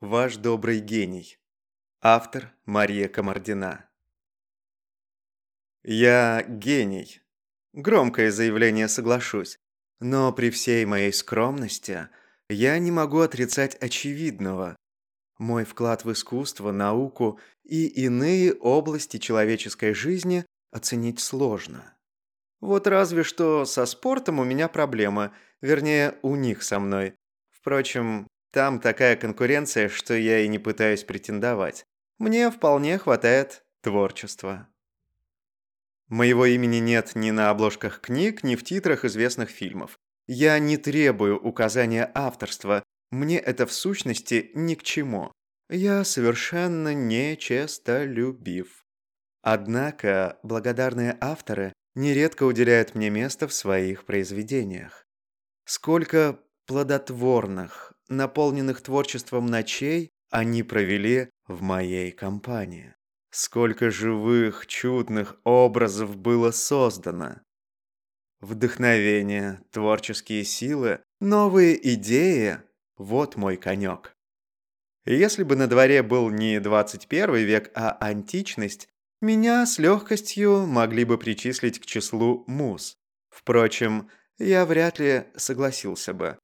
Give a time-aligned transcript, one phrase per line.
[0.00, 1.38] Ваш добрый гений.
[2.02, 3.88] Автор Мария Комардина.
[5.82, 7.22] Я гений.
[7.72, 9.58] Громкое заявление соглашусь.
[10.00, 12.08] Но при всей моей скромности
[12.50, 14.76] я не могу отрицать очевидного.
[15.38, 21.96] Мой вклад в искусство, науку и иные области человеческой жизни оценить сложно.
[22.60, 25.32] Вот разве что со спортом у меня проблема,
[25.62, 27.14] вернее, у них со мной.
[27.50, 31.84] Впрочем, там такая конкуренция, что я и не пытаюсь претендовать.
[32.18, 34.68] Мне вполне хватает творчества.
[36.06, 39.98] Моего имени нет ни на обложках книг, ни в титрах известных фильмов.
[40.28, 45.32] Я не требую указания авторства, мне это в сущности ни к чему.
[45.68, 48.86] Я совершенно нечестолюбив.
[49.42, 55.04] Однако благодарные авторы нередко уделяют мне место в своих произведениях.
[55.64, 62.94] Сколько плодотворных, наполненных творчеством ночей они провели в моей компании.
[63.30, 67.40] Сколько живых, чудных образов было создано.
[68.40, 72.58] Вдохновение, творческие силы, новые идеи–
[72.96, 74.14] вот мой конек.
[75.04, 78.88] Если бы на дворе был не 21 век, а античность,
[79.20, 82.96] меня с легкостью могли бы причислить к числу муз.
[83.30, 86.38] Впрочем, я вряд ли согласился бы.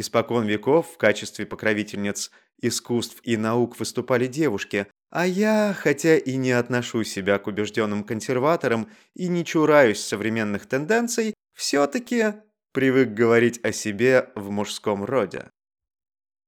[0.00, 2.30] Испокон веков в качестве покровительниц
[2.62, 8.88] искусств и наук выступали девушки, а я, хотя и не отношу себя к убежденным консерваторам
[9.14, 12.32] и не чураюсь современных тенденций, все-таки
[12.72, 15.50] привык говорить о себе в мужском роде.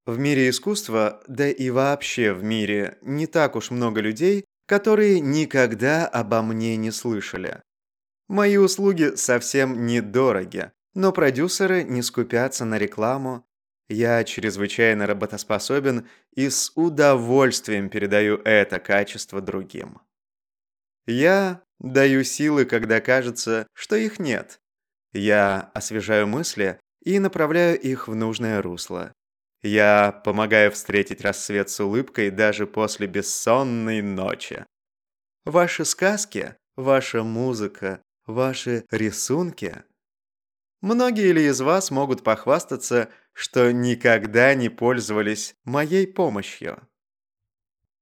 [0.06, 6.06] В мире искусства, да и вообще в мире, не так уж много людей, которые никогда
[6.06, 7.61] обо мне не слышали.
[8.28, 13.47] Мои услуги совсем недороги, но продюсеры не скупятся на рекламу.
[13.89, 20.01] Я чрезвычайно работоспособен и с удовольствием передаю это качество другим.
[21.07, 24.61] Я даю силы, когда кажется, что их нет.
[25.13, 29.13] Я освежаю мысли и направляю их в нужное русло.
[29.63, 34.64] Я помогаю встретить рассвет с улыбкой даже после бессонной ночи.
[35.45, 39.83] Ваши сказки, ваша музыка, ваши рисунки
[40.83, 46.89] Многие ли из вас могут похвастаться, что никогда не пользовались моей помощью?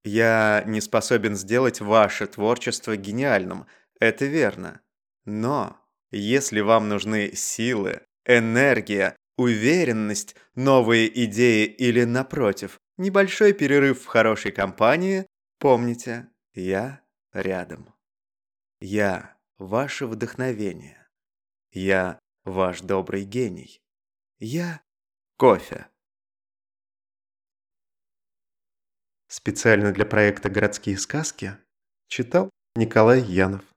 [0.02, 3.66] Я не способен сделать ваше творчество гениальным,
[4.00, 4.80] это верно.
[5.26, 5.76] Но
[6.10, 15.26] если вам нужны силы, энергия, уверенность, новые идеи или, напротив, небольшой перерыв в хорошей компании,
[15.58, 17.02] помните, я
[17.34, 17.94] рядом.
[18.80, 20.96] Я ваше вдохновение.
[21.72, 23.82] Я ваш добрый гений.
[24.38, 24.82] Я
[25.36, 25.86] кофе.
[29.28, 31.56] Специально для проекта «Городские сказки»
[32.08, 33.69] читал Николай Янов.